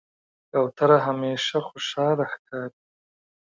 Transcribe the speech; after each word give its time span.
کوتره 0.51 0.97
همیشه 1.07 1.57
خوشحاله 1.67 2.25
ښکاري. 2.31 2.79